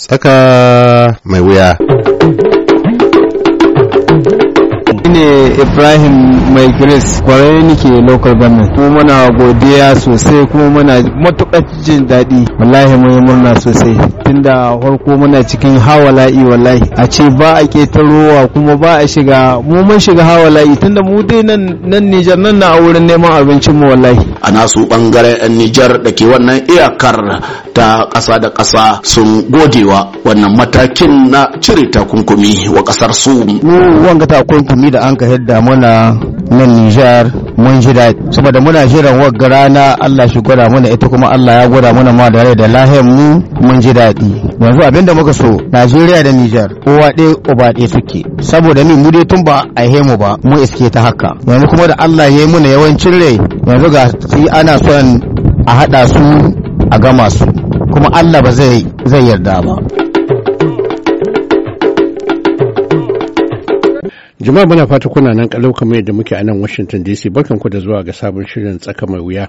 [0.00, 0.34] Tsaka
[1.24, 1.76] mai wuya.
[5.12, 6.14] Ne Ibrahim
[6.54, 8.74] Mai Grace ƙwarai nake local government.
[8.74, 12.44] Kuma muna godiya sosai kuma muna matuƙar jin daɗi.
[12.58, 13.96] Wallahi mun yi murna sosai.
[14.24, 16.82] Tunda farko muna cikin hawala'i wallahi.
[16.96, 19.60] A ce ba a ƙetarowa kuma ba a shiga.
[19.64, 23.32] Mu mun shiga hawala'i tunda mu dai nan nan Nijar nan na a wurin neman
[23.32, 24.18] abincin mu wallahi.
[24.42, 27.40] A nasu ɓangaren 'yan Nijar da ke wannan iyakar
[27.72, 33.30] ta ƙasa da ƙasa sun godewa wannan matakin na cire takunkumi wa ƙasar su.
[33.62, 36.14] mu wanga takunkumi da an ka hidda muna
[36.50, 37.26] nan Nijar
[37.56, 38.32] mun ji daɗi.
[38.32, 42.12] Saboda muna jiran wagga rana Allah shi gwada mana ita kuma Allah ya gwada mana
[42.12, 44.60] ma da rai da lahiyar mu mun ji daɗi.
[44.60, 48.20] Yanzu abin da muka so Najeriya da Nijar kowa ɗaya uba ɗaya suke.
[48.40, 51.34] Saboda ni mu dai tun ba a mu ba mu iske ta haka.
[51.46, 55.20] Yanzu kuma da Allah ya yi muna yawancin rai yanzu ga shi ana son
[55.66, 56.24] a haɗa su
[56.90, 57.46] a gama su.
[57.92, 59.74] Kuma Allah ba zai yarda ba.
[64.42, 67.78] Jama'a muna fata kuna nan kalau kamar yadda muke a nan Washington DC barkanku da
[67.78, 69.46] zuwa ga sabon shirin tsaka mai wuya.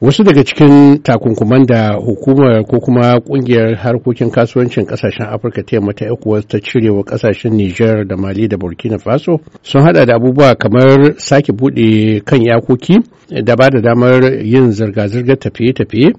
[0.00, 5.92] Wasu daga cikin takunkuman da hukumar ko kuma ƙungiyar harkokin kasuwancin ƙasashen Afirka ta yamma
[5.92, 10.16] ta ECOWAS ta cire wa ƙasashen Niger da Mali da Burkina Faso sun hada da
[10.16, 12.96] abubuwa kamar sake buɗe kan yakoki
[13.44, 16.12] da ba da damar yin zirga-zirgar tafiye-tafiye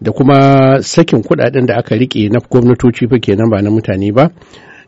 [0.00, 4.30] da kuma sakin kuɗaɗen da aka riƙe na gwamnatoci fa kenan ba na mutane ba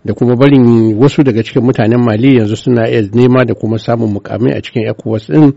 [0.04, 4.10] da kuma barin wasu daga cikin mutanen mali yanzu suna iya nema da kuma samun
[4.12, 5.52] mukamai a cikin ecowas din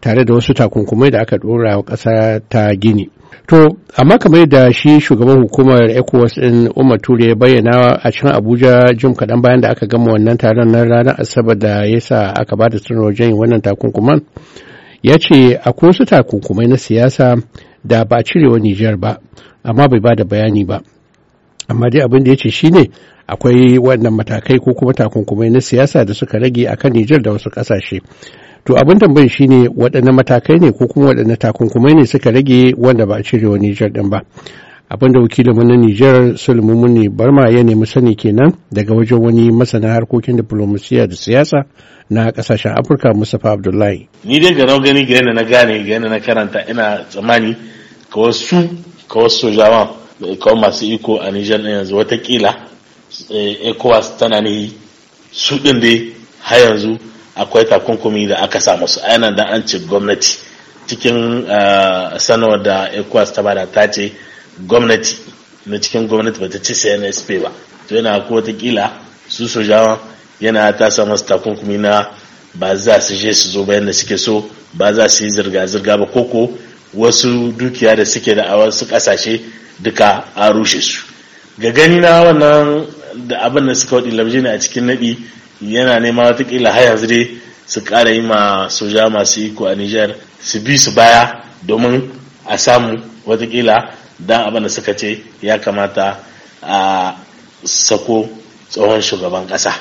[0.00, 3.10] tare da wasu takunkumai da aka dora wa ƙasa ta gini.
[3.46, 8.30] To amma kamar da shi shugaban hukumar ecowas din umar ture ya bayyana a cikin
[8.30, 12.32] abuja jim kaɗan bayan da aka gama wannan taron na ranar asabar da ya sa
[12.36, 12.78] aka ba da
[13.14, 14.20] jan wannan takunkuman
[15.02, 17.36] ya ce akwai wasu takunkumai na siyasa
[17.84, 19.18] da ba a cirewa nijar ba
[19.64, 20.80] amma bai ba da bayani ba.
[21.68, 22.90] Amma dai abin da ya ce shine
[23.26, 27.30] akwai wannan matakai ko kuma takunkumai na siyasa da suka rage a kan Nijar da
[27.32, 28.00] wasu ƙasashe.
[28.64, 33.06] To abin tambayi shine waɗanne matakai ne ko kuma waɗanne takunkumai ne suka rage wanda
[33.06, 34.22] ba a cire wa Nijar ɗin ba.
[34.88, 39.92] Abin da wakilinmu na Nijar Sulmumuni Barma ya nemi sani kenan daga wajen wani masana
[39.92, 41.66] harkokin diplomasiya da siyasa
[42.08, 44.08] na ƙasashen Afirka Mustapha Abdullahi.
[44.24, 47.52] Ni dai ga gani ga na gane ga na karanta ina tsammani
[48.10, 48.56] ka wasu
[49.06, 52.54] ka wasu sojawan kawai masu iko a Nijar ɗin yanzu wataƙila
[53.64, 54.70] ecowas tana ne
[55.32, 56.98] su ɗin dai har yanzu
[57.36, 59.00] akwai takunkumi da aka samu su.
[59.00, 60.38] Ainihin da an ce gwamnati
[60.86, 61.44] cikin
[62.18, 64.12] sanarwar da ecowas ta ba da ta ce
[64.66, 65.16] gwamnati
[65.66, 67.52] na cikin gwamnati bata ce cnsp ba.
[67.88, 68.90] To yana ko wataƙila
[69.28, 69.98] su sojawan
[70.40, 72.10] yana ta samu su takunkumi na
[72.54, 75.96] ba za su je su zo bayan da suke so ba za su yi zirga-zirga
[75.98, 76.50] ba koko
[76.94, 79.40] wasu dukiya da suke da a wasu ƙasashe
[79.82, 81.02] duka a rushe su.
[81.58, 82.86] Ga gani na wannan
[83.28, 85.18] da abin da suka waɗi lamji ne a cikin naɗi
[85.60, 87.30] yana nema wataƙila har yanzu dai
[87.66, 92.10] su ƙara yi ma soja masu iko a Nijar su bi su baya domin
[92.46, 92.96] a samu
[93.26, 96.16] wataƙila dan abin da suka ce ya kamata
[96.62, 97.14] a
[97.64, 98.28] sako
[98.70, 99.72] tsohon shugaban ƙasa.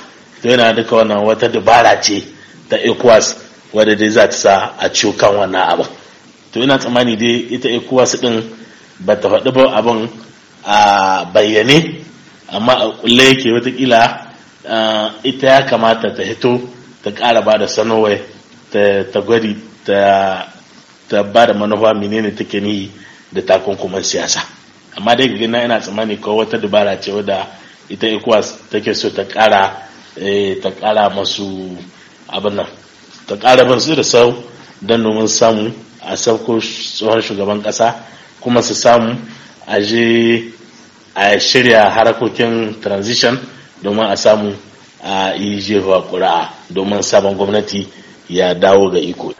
[0.41, 2.23] To yana duka wannan wata dabara ce
[2.69, 3.35] ta ecowas
[3.73, 5.87] wadda dai za ta sa a ciwo kan wannan abin.
[6.51, 8.43] To ina tsammani dai ita ecowas din
[8.99, 10.09] ba ta faɗi ba abin
[10.65, 10.77] a
[11.33, 12.01] bayyane
[12.49, 14.01] amma a kulle yake wataƙila
[15.23, 16.59] ita ya kamata ta hito
[17.03, 18.19] ta ƙara ba da sanarwar
[18.71, 22.91] ta gwadi ta ba da manufa menene take ni
[23.31, 24.41] da takunkuman siyasa.
[24.97, 27.47] Amma dai gina ina tsammani ko wata dabara ce wadda
[27.89, 29.87] ita ecowas take so ta ƙara
[30.61, 31.77] ta ƙara masu
[32.27, 32.67] abin nan
[33.27, 34.43] ta ƙara bin su da sau
[34.81, 35.71] don domin samu
[36.07, 37.93] a sauko tsohon shugaban ƙasa
[38.41, 39.15] kuma su samu
[39.67, 40.51] a je
[41.15, 43.37] a shirya harakokin transition
[43.83, 44.53] domin a samu
[45.03, 47.87] a yi jefa ƙura'a domin sabon gwamnati
[48.29, 49.33] ya dawo ga iko.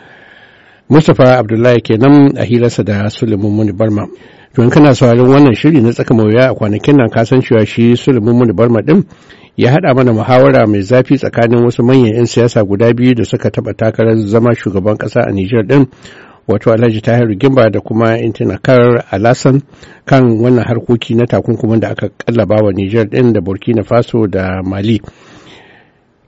[0.89, 4.07] Mustapha Abdullahi kenan a hirarsa da Suleiman Muni Barma.
[4.56, 7.67] To in kana sauraron wannan shiri na tsaka mawuya a kwanakin nan ka san cewa
[7.67, 9.03] shi Suleiman Muni Barma din
[9.57, 13.50] ya haɗa mana muhawara mai zafi tsakanin wasu manyan 'yan siyasa guda biyu da suka
[13.50, 15.88] taɓa takarar zama shugaban ƙasa a Nijar din
[16.47, 19.61] wato alhaji tahiru gimba da kuma intinakar alasan
[20.05, 24.63] kan wannan harkoki na takunkumin da aka kallaba wa niger din da burkina faso da
[24.63, 25.01] mali.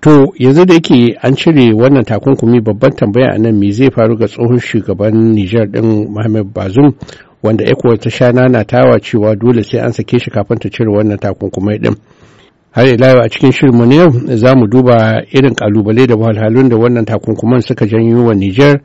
[0.02, 4.18] To yanzu da yake an cire wannan takunkumi babban tambaya a nan me zai faru
[4.18, 6.94] ga tsohon shugaban niger din mohamed bazum
[7.44, 10.92] wanda ecuador ta sha nana tawa cewa dole sai an sake shi kafin ta cire
[10.92, 11.96] wannan takunkumai din
[12.72, 16.78] har ila a cikin shirinmu na yau za mu duba irin ƙalubale da wahalhalun da
[16.78, 18.80] wannan takunkuman suka janyo wa niger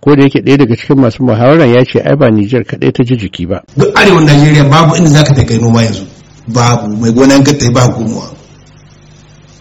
[0.00, 3.04] ko da yake ɗaya daga cikin masu muhawarar ya ce ai ba Nijar kaɗai ta
[3.04, 3.60] ji jiki ba.
[3.76, 6.04] Duk arewan Najeriya babu inda zaka ta kai noma yanzu.
[6.48, 6.96] babu.
[6.96, 8.32] Mai gonan ka tai ba hukumuwa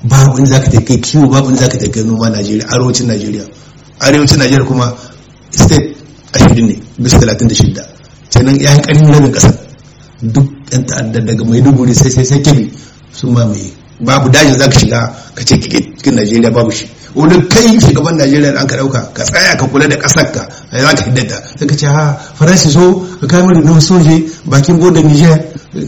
[0.04, 3.46] babu in zaka ta kai kiwo babu in zaka ta kai noma Najeriya arewacin Najeriya.
[4.00, 4.96] Arewacin Najeriya kuma
[5.52, 5.96] state
[6.34, 7.84] ashirin ne bisa talatin da shida
[8.32, 9.54] kenan ya yi ƙarin rabin ƙasar.
[10.22, 12.72] Duk ɗan ta'addar daga maiduguri sai sai sai kebi
[13.12, 13.72] sun mamaye.
[14.00, 16.86] Babu dajin za ka shiga ka ce cikin najeriya babu shi.
[17.16, 20.48] Wani kai shugaban najeriya da an ka ɗauka ka tsaya ka kula da ƙasar ka
[20.72, 24.78] za ka hiddata sai ka ce ha faransi so ka kai mari na soje bakin
[24.80, 25.38] bodin niger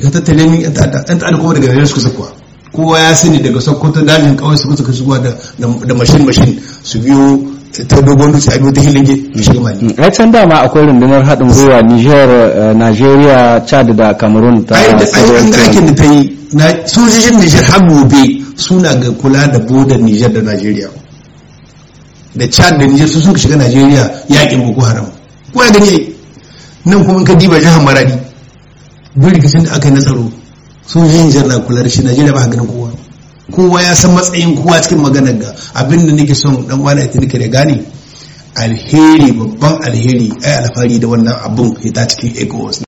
[0.01, 0.73] ka tattale min ɗan
[1.05, 2.27] ta'adda kuma daga najeriya suka sakuwa
[2.73, 7.37] kowa ya sani daga sokoto dajin kawai su suka shigowa da mashin mashin su biyo
[7.71, 9.95] ta dogon dutse a biyu ta hilinge shiga mali.
[9.97, 12.29] ai can dama akwai rundunar haɗin gwiwa niger
[12.75, 16.37] nigeria chad da cameroon ta aikin da ta yi
[16.85, 20.89] sojojin niger har gobe suna ga kula da bodar niger da nigeria.
[22.35, 25.05] Da chad da niger su sun shiga nigeria yaƙin boko haram.
[25.53, 26.13] Ko ya gani
[26.85, 28.13] nan kuma ka diba jihar maradi
[29.15, 30.31] duk rikicin da aka yi na tsaro
[30.87, 32.89] sojojin niger na kula da shi nigeria ba ganin kowa.
[33.51, 37.19] Kowa ya san matsayin kowa cikin maganar ga abin da nake son dan wani ita
[37.19, 37.83] nake da gane
[38.55, 42.81] alheri babban alheri ai alfahari da wannan abun hita cikin ecowas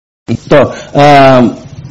[0.50, 0.60] to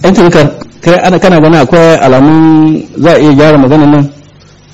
[0.03, 0.47] yan tunkar
[0.83, 4.05] kai ana kana gani akwai alamun za a iya gyara maganar nan?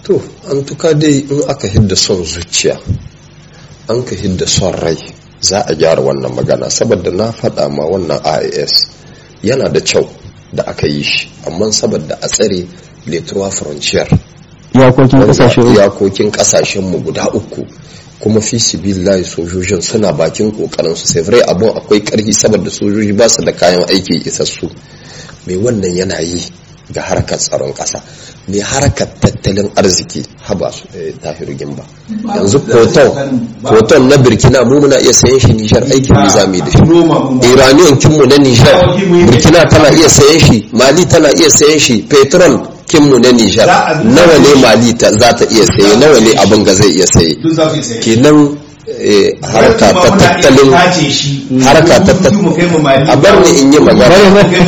[0.09, 0.17] To
[0.49, 2.81] an tuka dai in aka hidda son zuciya
[3.93, 4.97] an ka hidda son rai
[5.45, 6.71] za a gyara wannan magana.
[6.73, 8.89] Saboda na faɗa ma wannan ias
[9.45, 10.09] yana da kyau
[10.53, 12.65] da aka yi shi amma saboda a tsare
[13.51, 14.09] frontier.
[14.75, 17.67] Iyakokin ƙasashe iyakokin ƙasashen mu guda uku.
[18.21, 21.07] Kuma fi sibillahi sojojin suna bakin ƙoƙarin su.
[21.07, 24.69] Sai vrai abun akwai ƙarfi saboda sojoji ba su da kayan aiki isassu.
[25.47, 26.43] Mai wannan yana yi
[26.93, 28.03] ga harkar tsaron kasa?
[28.49, 30.23] Mai harkar tattalin arziki?
[30.43, 30.85] Haba su
[31.23, 31.85] tahiru gimba.
[32.37, 32.61] Yanzu
[33.63, 36.79] koton na birkina mu muna iya sayan shi nishar aikin nizami da shi.
[37.53, 38.97] Iraniyan kinmu na nishar
[39.31, 43.69] birkina tana iya sayan shi mali tana iya sayan shi petrol kinmu na Nijar
[44.05, 47.37] nawa ne Mali za ta iya saye nawa ne abin ga zai iya saye?
[48.01, 48.57] Kenan
[49.45, 50.73] harka ta tattalin
[51.61, 52.13] harka ta
[53.13, 54.17] a bar ni in yi magana.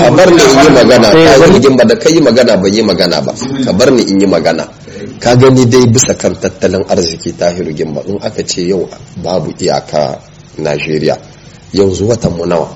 [0.05, 1.09] A bar ni in yi magana.
[1.11, 3.33] Ka yi ba da kai yi magana ban yi magana ba.
[3.65, 4.69] Ka bar ni in yi magana.
[5.19, 8.85] Ka gani dai bisa kan tattalin arziki tahiru gimba in aka ce yau
[9.25, 10.21] babu iyaka
[10.61, 11.17] Najeriya
[11.73, 12.69] yanzu watan mu nawa?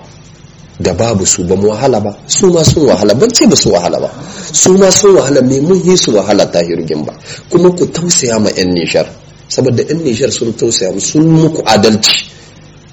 [0.80, 2.16] Da babu su ba mu wahala ba.
[2.26, 3.14] Su ma sun wahala.
[3.14, 4.10] Ban ce ba su wahala ba.
[4.52, 7.12] Su ma sun wahala me mun yi su wahala ta hirgin ba
[7.50, 9.06] kuma ku tausaya ma yan nishar
[9.48, 12.26] saboda yan nishar sun tausaya mu sun muku adalci.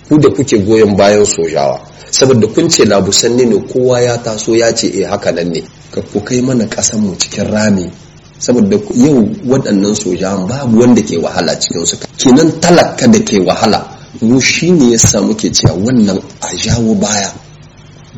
[0.08, 1.82] Ku da kuke goyon bayan sojawa.
[2.12, 5.64] Saboda kun ce labusan ne kowa ya taso ya ce eh haka nan ne.
[5.92, 7.90] Ka ku kai mana kasan mu cikin rami.
[8.38, 13.80] Saboda yau waɗannan sojawan babu wanda ke wahala cikin su kenan talaka da ke wahala
[14.22, 17.32] mu shine yasa muke cewa wannan a jawo baya.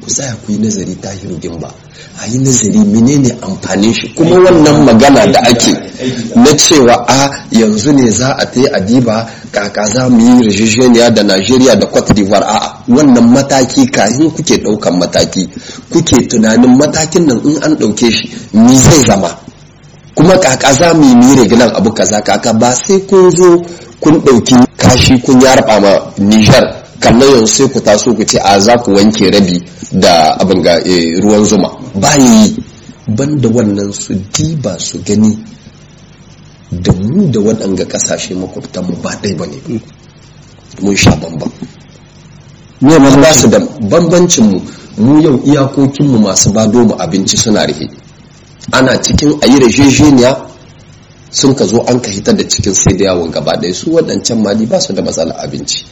[0.03, 1.71] Ku tsaya ku yi nazari ta hirgin ba.
[2.19, 4.11] A yi nazari menene amfanin shi.
[4.13, 5.71] Kuma wannan magana da ake
[6.35, 11.09] na cewa a yanzu ne za a ta yi adiba kaka za mu yi rijijeniya
[11.11, 12.43] da najeriya da cote d'ivoire.
[12.45, 15.47] A wannan mataki kayan kuke ɗaukan mataki.
[15.89, 19.31] Kuke tunanin matakin nan in an ɗauke shi ni zai zama?
[20.15, 22.21] Kuma kaka za mu yi regilan abu kaza.
[22.21, 23.63] Kaka ba sai kun zo
[23.99, 26.82] kun ɗauki kashi kun yarba ma niger.
[27.03, 29.59] Kannan yanzu sai ku taso ku ce a za ku wanke rabi
[29.91, 30.79] da abin ga
[31.21, 31.69] ruwan zuma.
[31.99, 32.55] Bayan yi.
[33.07, 35.35] Banda wannan su diba su gani
[36.71, 39.59] da mu da waɗanga ƙasashe makwabtanmu ba ɗai ba ne.
[40.81, 41.51] Mun sha bambam
[42.81, 44.61] ne ma ba su da bambancinmu.
[44.97, 47.89] Mu yau iyakokinmu masu bado mu abinci suna rihe.
[48.71, 50.31] Ana cikin a yi rajejeniya
[51.29, 53.73] sun ka zo an ka hitar da cikin sai da yawon gaba ɗaya.
[53.75, 55.83] Su waɗancan mali ba su da matsala abinci.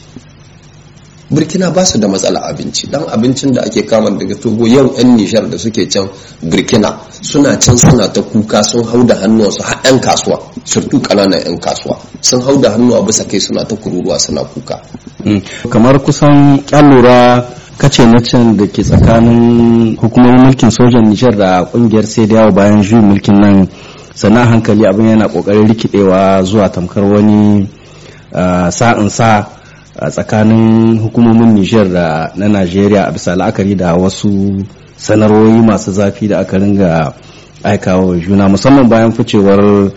[1.32, 2.86] Burkina ba su da matsala abinci.
[2.90, 6.08] Dan abincin da ake kama daga togo yau yan nishar da suke can
[6.42, 11.40] burkina suna can suna ta kuka sun hau da hannuwansu har yan kasuwa surtu ƙananan
[11.44, 11.96] yan kasuwa.
[12.20, 14.80] Sun hau da hannuwa bisa kai suna ta kururuwa suna kuka.
[15.70, 17.44] Kamar kusan kyan lura
[17.78, 22.52] kace na can da ke tsakanin hukumomin mulkin sojan nijar da ƙungiyar sai da yawo
[22.52, 23.68] bayan juyin mulkin nan
[24.14, 27.68] sannan hankali abin yana ƙoƙarin rikidewa zuwa tamkar wani
[28.70, 29.46] sa'in sa
[30.02, 34.64] a tsakanin hukumomin Nijar da na Najeriya a bisa la'akari da wasu
[34.96, 37.12] sanarwoyi masu zafi da aka ringa
[37.62, 39.90] aikawa juna musamman bayan ficewar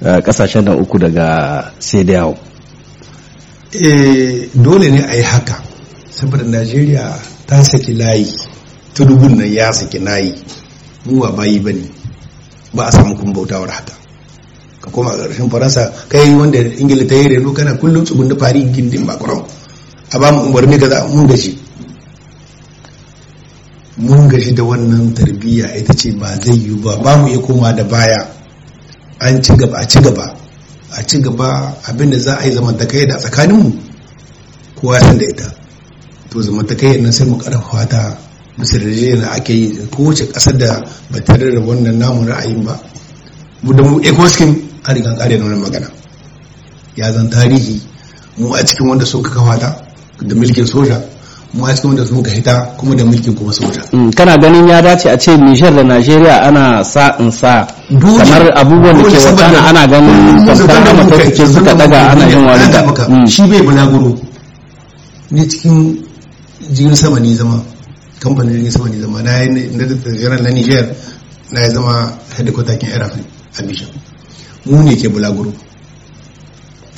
[0.00, 2.36] ƙasashen da uku daga yawo.
[4.54, 5.62] dole ne a yi haka
[6.10, 8.26] saboda Najeriya ta saki layi
[8.94, 10.34] tudubun nan ya saki layi
[11.06, 11.84] mu ba bayi ba ne
[12.74, 13.99] ba a samu kun bautawar haka
[14.80, 18.64] ka koma ƙarshen faransa kai wanda ingila ta yi reno kana kullum tsugun da fari
[18.72, 19.44] gindin bakuran
[20.12, 21.54] a ba mu umarni ga mun gaji.
[24.00, 26.96] Mun gaji da wannan tarbiyya ita ce ba zai yiwu ba.
[26.98, 28.18] Ba mu iya koma da baya.
[29.20, 30.34] An ci gaba a ci gaba.
[30.96, 33.70] A ci gaba abin da za a yi zamantakai da tsakaninmu
[34.80, 35.48] kowa ya san da ita.
[36.30, 38.16] To zamantakai nan sai mu ƙarfafa ta
[38.58, 39.86] bisa da da ake yi.
[39.94, 42.80] Kowace ƙasar da ba tare da wannan namun ra'ayin ba.
[43.62, 45.88] Mu da mu ecoskin an riga kare da wannan magana
[46.96, 47.80] ya zan tarihi
[48.38, 49.70] mu a cikin wanda sun kafa ta
[50.20, 51.00] da mulkin soja
[51.52, 53.82] mu a cikin wanda sun ka hita kuma da mulkin kuma soja
[54.16, 58.96] kana ganin ya dace a ce Nijar da Najeriya ana sa in sa kamar abubuwan
[59.02, 63.42] da ke wakana ana ganin tamkar da matafice suka daga ana yin wani da shi
[63.48, 64.16] bai bulaguro
[65.30, 65.98] ne cikin
[66.72, 67.62] jirgin sama ne zama
[68.20, 69.84] kamfanin jirgin sama ne zama na yi na
[70.16, 70.86] jiran na Niger
[71.52, 73.10] na ya zama headquarter kin Air
[73.58, 73.88] Abidjan
[74.66, 75.52] mu ne ke bulaguro.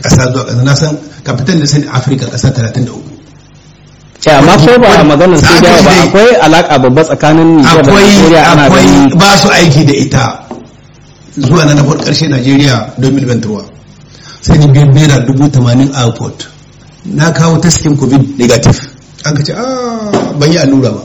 [0.02, 0.62] Ƙasa zuwa ƙasa.
[0.64, 3.12] Na san kapitan da sani Afirka ƙasa 33
[4.23, 8.40] ya amma ko ba maganar sai da ba akwai alaka babba tsakanin Nijar da Najeriya
[8.54, 10.25] ana akwai ba su aiki da ita
[11.42, 13.66] zuwa na nafar ƙarshe Najeriya 2023
[14.47, 16.47] sai ni biyar naira dubu tamanin a airport.
[17.04, 18.78] Na kawo taskin covid negative.
[19.26, 19.66] An ka ce a
[20.38, 21.02] ban yi allura ba.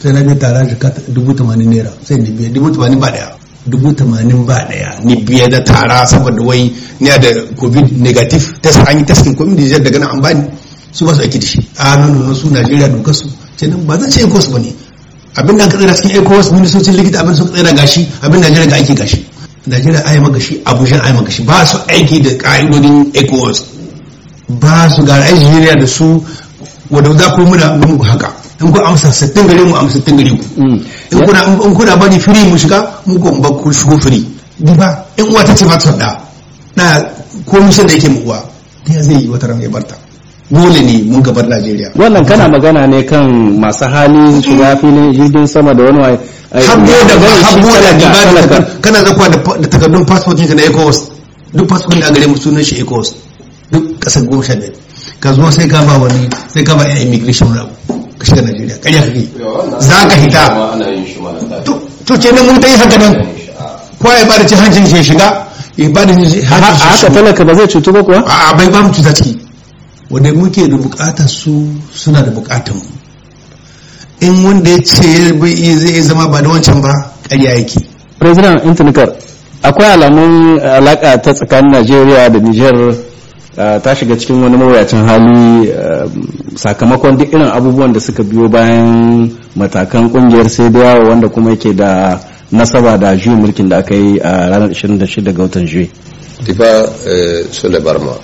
[0.00, 0.64] Sai na biya tara
[1.12, 1.92] dubu tamanin naira.
[2.04, 3.36] Sai ni biya dubu tamanin ba ɗaya
[3.66, 8.78] dubu tamanin ba ɗaya ni biya da tara saboda wai ni da covid negative test.
[8.86, 10.42] An yi taskin covid negative daga nan an bani.
[10.92, 11.68] Su ba su aiki da shi.
[11.78, 13.28] A nan su Najeriya dokar su.
[13.56, 14.72] Ce nan ba zan ce ecos ba ne.
[15.36, 18.76] Abin da aka tsira cikin ecos ministocin likita abin suka tsira gashi abin Najeriya ga
[18.76, 19.26] aiki gashi
[19.66, 21.42] Najeriya ai maka shi Abuja ai maka shi.
[21.42, 23.64] Ba su aiki da ka'idodin ecos
[24.48, 26.24] ba su ga Najeriya da su.
[26.90, 28.32] Wadda za ku muna mun haka.
[28.60, 30.44] In ku amsa 60 gare mu amsa 60 gare ku.
[31.14, 34.26] In kuna in kuna mu shiga mu ko ba ku shigo free.
[34.58, 36.18] Ni ba in uwa ta ce ba ta da
[36.74, 36.98] na
[37.46, 38.42] ko da yake mu uwa.
[38.84, 39.94] Ta zai yi wata ran ya barta
[40.50, 41.92] dole ne mun gabar Najeriya.
[41.94, 43.28] Wannan kana magana ne kan
[43.60, 46.18] masu hali shiga filin jirgin sama da wani waye.
[46.50, 47.14] Habbo da
[47.46, 47.68] habbo
[48.48, 50.98] da kana zakwa da takardun passport ka na ECOWAS.
[51.54, 53.14] Duk passport da gare mu sunan shi ECOWAS.
[53.70, 54.72] Duk ƙasar goma sha biyar
[55.20, 57.97] ka zo sai ka ba wani sai ka ba immigration rabu.
[58.18, 59.28] Ka shiga Najeriya ƙarya kake?
[59.80, 61.64] Za ka hita.
[62.04, 63.14] to ce ne mun ta yi haka nan.
[63.98, 65.46] Kowa ya ba da cin hancin shi shiga
[65.76, 68.24] ya ba da haka talaka ba zai cutu ba kuwa?
[68.26, 69.38] A bai ba mu cuta ciki.
[70.10, 72.82] Wanda muke da buƙatar su suna da buƙatar mu.
[74.20, 75.32] In wanda ya ce
[75.78, 77.80] zai zama ba da wancan ba ƙarya yake.
[78.18, 79.12] President intanikar
[79.62, 82.94] akwai alamun alaka ta tsakanin najeriya da niger
[83.58, 85.66] ta shiga cikin wani mawuyacin hali
[86.54, 91.50] sakamakon duk irin abubuwan da suka biyo bayan matakan ƙungiyar sai da yawa wanda kuma
[91.50, 92.20] yake da
[92.52, 95.90] nasaba da juyin mulkin da aka yi a ranar 26 ga watan juyi.
[96.46, 96.86] Difa
[97.50, 98.14] Sule Barma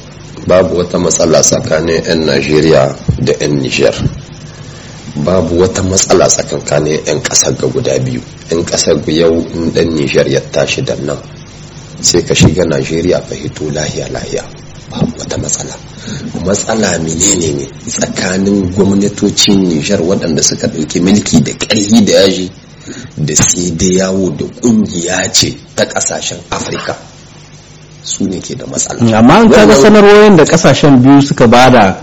[0.46, 3.94] babu wata matsala tsakanin 'yan najeriya da 'yan niger
[5.26, 8.22] babu wata matsala tsakankanin 'yan ƙasar ga guda biyu.
[8.54, 11.18] 'yan ƙasar yau in dan niger ya tashi da nan.
[12.00, 14.44] Sai ka shiga najeriya ka hito lahiya lahiya
[14.94, 15.74] babu wata matsala.
[16.46, 17.66] Matsala menene ne?
[17.88, 22.50] Tsakanin gwamnatocin niger waɗanda suka ɗauki mulki da ƙarfi da yaji
[23.16, 26.96] da sai da yawo da ƙungiya ce ta ƙasashen afirka.
[28.02, 29.18] Su ne ke da matsala.
[29.18, 31.96] amma an kaga sanarwoyin da ƙasashen biyu suka ba da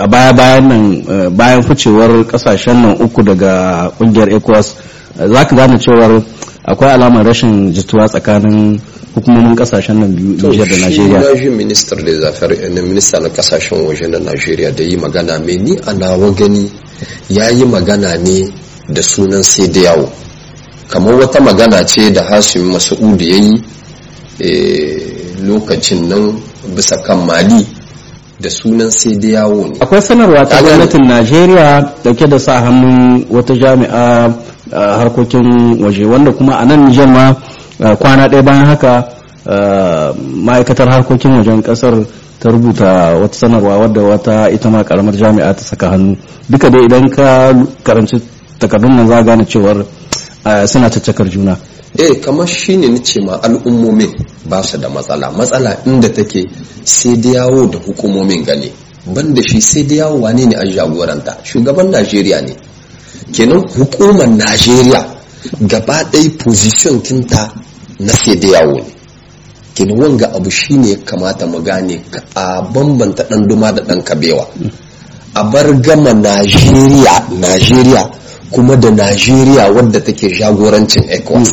[0.00, 4.74] a baya bayan nan bayan ficewar ƙasashen nan uku daga ƙungiyar ecowas
[5.16, 6.22] za ka gane cewar
[6.66, 8.80] akwai alamar rashin jituwa tsakanin
[9.14, 11.20] hukumomin ƙasashen nan biyu Nijar da Najeriya.
[11.22, 15.38] To shi minister da zafar na minista na ƙasashen waje na Najeriya da yi magana
[15.38, 16.70] mai ni a nawa gani
[17.28, 18.52] ya yi magana ne
[18.88, 20.10] da sunan sai da yawo.
[20.88, 23.62] Kamar wata magana ce da Hashim Mas'ud ya yi
[25.46, 26.36] lokacin nan
[26.74, 27.64] bisa kan mali
[28.40, 29.76] da sunan sai da yawo ne.
[29.80, 34.28] Akwai sanarwa ta gwamnatin najeriya ɗauke da sa hannun wata jami'a
[34.72, 37.34] harkokin waje wanda kuma a nan nijar ma
[37.96, 39.08] kwana ɗaya bayan haka
[40.44, 41.94] ma'aikatar harkokin wajen ƙasar
[42.38, 46.16] ta rubuta wata sanarwa wadda wata ita ma karamar jami'a ta saka hannu.
[46.48, 48.20] Duka dai idan ka karanci
[48.58, 49.84] takardun nan za gane cewar
[50.66, 51.56] suna caccakar juna.
[51.98, 54.12] Eh kamar shi ne ce ma al'ummomin
[54.44, 55.30] ba su da matsala.
[55.32, 56.44] Matsala inda take
[56.84, 58.68] sai da yawo da hukumomin gane
[59.06, 61.38] banda shi sai da yawo wane ne an jagoranta.
[61.42, 62.52] Shugaban najeriya ne.
[63.34, 65.00] Kenan hukumar najeriya
[65.66, 67.52] gaba ɗaya position kinta
[67.98, 68.84] na sai da yawo ne.
[69.74, 72.00] Kenan wanga abu shi ne ya kamata mu gane
[72.34, 74.46] a bambanta ɗan duma da ɗan kabewa.
[75.34, 78.02] A bar gama najeriya najeriya
[78.50, 81.52] kuma da najeriya wadda take jagorancin ecowas.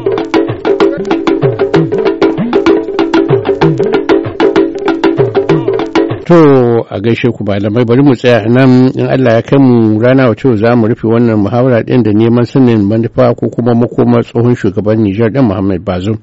[6.33, 10.29] To a gaishe ku malamai bari mu tsaya nan in Allah ya kai mu rana
[10.29, 14.55] wace za mu rufe wannan muhawara din da neman sanin manufa ko kuma makomar tsohon
[14.55, 16.17] shugaban Nijar din Muhammad Bazoum.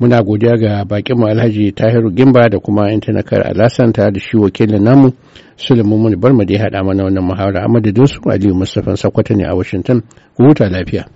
[0.00, 4.36] Muna godiya ga bakin mu Alhaji Tahiru Gimba da kuma intanakar Alasan ta da shi
[4.36, 5.12] wakilin namu
[5.56, 9.34] Sulaiman Muni Barma da ya haɗa mana wannan muhawara a madadin su Aliyu Mustapha Sakwata
[9.34, 10.02] ne a Washington.
[10.36, 11.08] Huta lafiya.